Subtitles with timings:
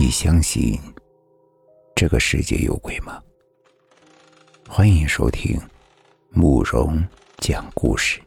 [0.00, 0.80] 你相信
[1.94, 3.22] 这个世界有鬼吗？
[4.66, 5.60] 欢迎收听
[6.30, 8.18] 慕容讲故事。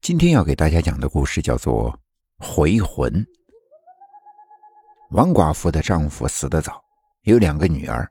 [0.00, 1.96] 今天要给大家讲的故事叫做
[2.44, 3.12] 《回魂》。
[5.10, 6.82] 王寡妇的丈夫死得早，
[7.22, 8.10] 有两个女儿，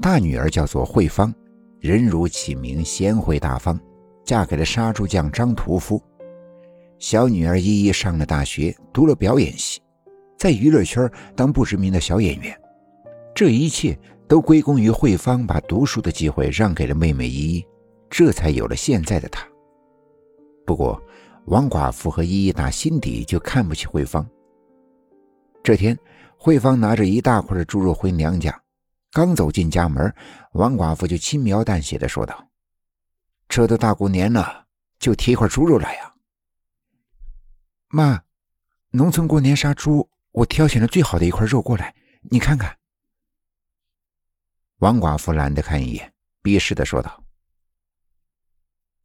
[0.00, 1.30] 大女儿叫做慧芳，
[1.78, 3.78] 人如其名，贤惠大方，
[4.24, 6.02] 嫁给了杀猪匠张屠夫。
[6.98, 9.80] 小女儿依依上了大学，读了表演系，
[10.36, 12.60] 在娱乐圈当不知名的小演员。
[13.34, 13.96] 这一切
[14.26, 17.66] 都归功于慧芳把读书的机会让给了妹妹依依，
[18.10, 19.46] 这才有了现在的她。
[20.66, 21.00] 不过，
[21.46, 24.28] 王寡妇和依依打心底就看不起慧芳。
[25.62, 25.96] 这天，
[26.36, 28.60] 慧芳拿着一大块的猪肉回娘家，
[29.12, 30.12] 刚走进家门，
[30.52, 32.44] 王寡妇就轻描淡写的说道
[33.48, 34.64] ：“这都大过年了，
[34.98, 36.12] 就提一块猪肉来呀。”
[37.90, 38.22] 妈，
[38.90, 41.94] 农村过年杀猪，我挑选了最好的一块肉过来，
[42.30, 42.76] 你看看。
[44.80, 47.24] 王寡妇懒得看一眼，鄙视的说道：“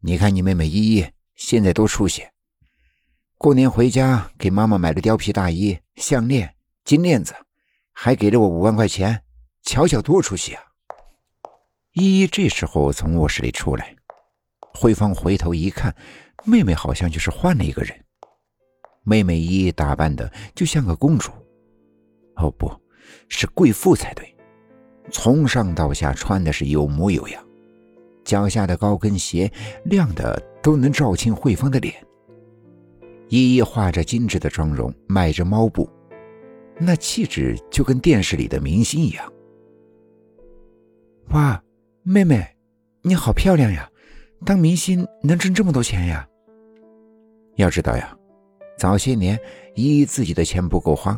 [0.04, 2.28] 你看你妹妹依依现在多出息，
[3.38, 6.54] 过年回家给妈妈买了貂皮大衣、项链、
[6.84, 7.34] 金链子，
[7.94, 9.24] 还给了我五万块钱，
[9.62, 10.62] 瞧瞧多出息啊！”
[11.94, 13.96] 依依这时候从卧室里出来，
[14.60, 15.96] 慧芳回头一看，
[16.44, 18.03] 妹妹好像就是换了一个人。
[19.04, 21.32] 妹妹依依打扮的就像个公主，
[22.36, 22.72] 哦，不
[23.30, 24.36] 是贵妇才对。
[25.12, 27.44] 从上到下穿的是有模有样，
[28.24, 29.52] 脚下的高跟鞋
[29.86, 31.94] 亮的都能照清慧芳的脸。
[33.28, 35.90] 依依画着精致的妆容，迈着猫步，
[36.80, 39.34] 那气质就跟电视里的明星一样。
[41.30, 41.62] 哇，
[42.04, 42.56] 妹妹，
[43.02, 43.90] 你好漂亮呀！
[44.46, 46.28] 当明星能挣这么多钱呀？
[47.56, 48.18] 要知道呀。
[48.84, 49.40] 早些年，
[49.76, 51.18] 依依自己的钱不够花，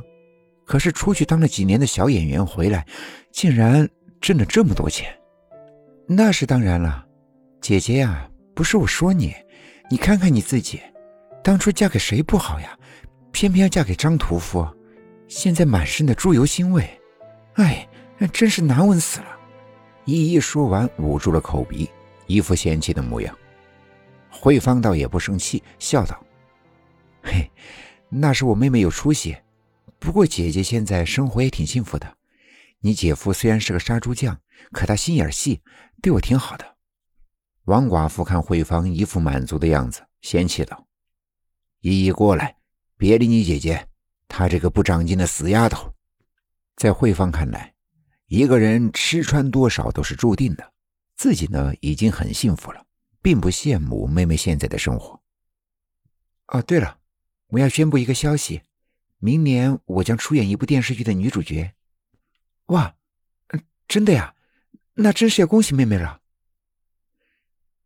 [0.68, 2.86] 可是出去当了几年的小演员回来，
[3.32, 3.90] 竟然
[4.22, 5.12] 挣了这么多钱。
[6.06, 7.04] 那是当然了，
[7.62, 9.34] 姐姐呀，不是我说你，
[9.90, 10.80] 你看看你自己，
[11.44, 12.78] 当初嫁给谁不好呀？
[13.32, 14.64] 偏偏要嫁给张屠夫，
[15.28, 16.88] 现在满身的猪油腥味，
[17.56, 17.90] 哎，
[18.32, 19.28] 真是难闻死了。
[20.06, 21.90] 依依说完，捂住了口鼻，
[22.28, 23.36] 一副嫌弃的模样。
[24.30, 26.24] 慧芳倒也不生气，笑道。
[27.26, 27.52] 嘿，
[28.10, 29.36] 那是我妹妹有出息，
[29.98, 32.18] 不过姐姐现在生活也挺幸福的。
[32.82, 34.40] 你姐夫虽然是个杀猪匠，
[34.72, 35.62] 可他心眼细，
[36.04, 36.76] 对我挺好的。
[37.64, 40.88] 王寡妇看慧芳一副满足的样子，嫌弃道
[41.82, 42.58] ：“依依过来，
[42.96, 43.88] 别理你姐姐，
[44.28, 45.92] 她这个不长进的死丫头。”
[46.78, 47.74] 在慧芳看来，
[48.28, 50.74] 一个人吃穿多少都是注定的，
[51.18, 52.86] 自己呢已经很幸福了，
[53.20, 55.20] 并不羡慕妹妹现在的生活。
[56.50, 57.00] 哦，对了。
[57.56, 58.64] 我要宣布一个消息，
[59.18, 61.74] 明年我将出演一部电视剧的女主角。
[62.66, 62.98] 哇，
[63.88, 64.36] 真的呀？
[64.96, 66.22] 那真是要恭喜妹妹了。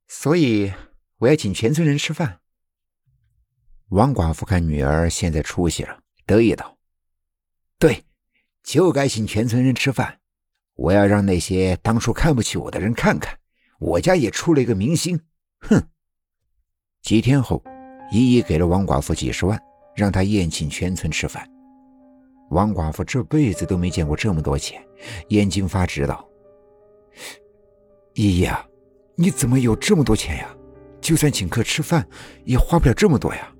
[0.07, 0.73] 所以
[1.17, 2.39] 我要请全村人吃饭。
[3.89, 6.79] 王寡妇看女儿现在出息了，得意道
[7.77, 8.05] ：“对，
[8.63, 10.19] 就该请全村人吃饭。
[10.73, 13.39] 我要让那些当初看不起我的人看看，
[13.77, 15.19] 我家也出了一个明星。”
[15.61, 15.89] 哼。
[17.03, 17.63] 几天后。
[18.11, 19.59] 一一给了王寡妇几十万，
[19.95, 21.47] 让她宴请全村吃饭。
[22.49, 24.81] 王寡妇这辈子都没见过这么多钱，
[25.27, 26.27] 眼睛发直道
[28.15, 28.65] ：“依依啊，
[29.15, 30.49] 你怎么有这么多钱呀？
[30.99, 32.07] 就算请客吃饭，
[32.45, 33.53] 也花不了这么多呀。”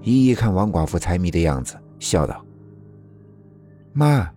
[0.00, 2.42] 依依看王寡妇财迷的样子，笑道
[3.92, 4.32] ：“妈，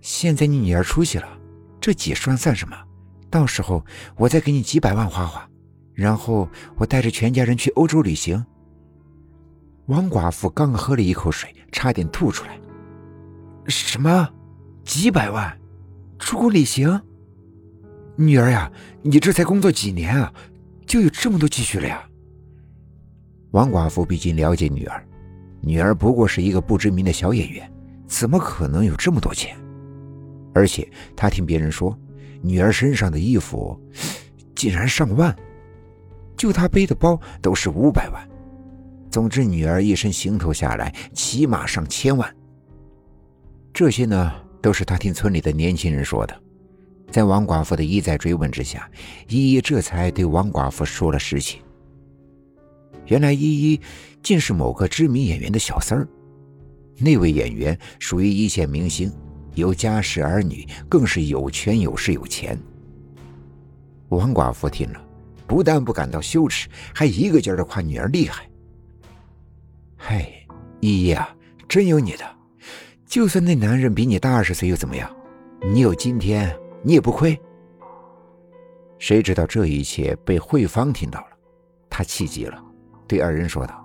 [0.00, 1.28] 现在你女儿出息了，
[1.80, 2.76] 这几十万算什么？
[3.30, 3.84] 到时候
[4.16, 5.48] 我再给你几百万花花。”
[6.00, 8.42] 然后我带着全家人去欧洲旅行。
[9.84, 12.58] 王寡妇刚喝了一口水，差点吐出来。
[13.66, 14.26] 什么？
[14.82, 15.54] 几百万？
[16.18, 16.98] 出国旅行？
[18.16, 18.72] 女儿呀，
[19.02, 20.32] 你这才工作几年啊，
[20.86, 22.02] 就有这么多积蓄了呀？
[23.50, 25.06] 王寡妇毕竟了解女儿，
[25.60, 27.70] 女儿不过是一个不知名的小演员，
[28.06, 29.54] 怎么可能有这么多钱？
[30.54, 31.94] 而且她听别人说，
[32.40, 33.78] 女儿身上的衣服
[34.54, 35.36] 竟然上万。
[36.40, 38.28] 就他背的包都是五百万，
[39.10, 42.34] 总之女儿一身行头下来起码上千万。
[43.74, 44.32] 这些呢
[44.62, 46.34] 都是他听村里的年轻人说的。
[47.10, 48.90] 在王寡妇的一再追问之下，
[49.28, 51.60] 依依这才对王寡妇说了实情。
[53.04, 53.78] 原来依依
[54.22, 56.08] 竟是某个知名演员的小三儿，
[56.96, 59.12] 那位演员属于一线明星，
[59.56, 62.58] 有家室儿女，更是有权有势有钱。
[64.08, 65.09] 王寡妇听了。
[65.50, 68.48] 不但不感到羞耻，还一个劲儿的夸女儿厉害。
[69.98, 70.46] 嘿，
[70.78, 71.28] 依依啊，
[71.68, 72.24] 真有你的！
[73.04, 75.10] 就算那男人比你大二十岁又怎么样？
[75.60, 77.36] 你有今天，你也不亏。
[79.00, 81.36] 谁知道这一切被慧芳听到了，
[81.90, 82.62] 她气急了，
[83.08, 83.84] 对二人说道：“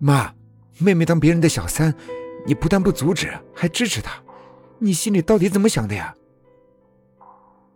[0.00, 0.34] 妈，
[0.80, 1.94] 妹妹当别人的小三，
[2.44, 4.20] 你不但不阻止，还支持她，
[4.80, 6.12] 你心里到底怎么想的呀？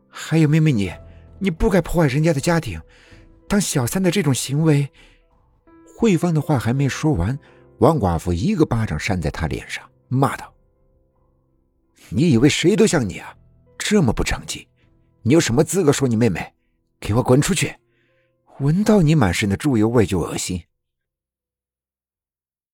[0.09, 0.93] 还有妹妹你，
[1.41, 2.81] 你不该破坏人家的家庭，
[3.49, 4.89] 当小三的这种行为。”
[5.99, 7.39] 慧芳的话还没说完，
[7.79, 10.55] 王寡妇一个巴掌扇在她脸上，骂道
[12.09, 13.35] ：“你以为谁都像你啊？
[13.77, 14.67] 这么不长进，
[15.23, 16.55] 你有什么资格说你妹妹？
[17.01, 17.75] 给我滚出去！
[18.61, 20.63] 闻到你满身的猪油味就恶心。”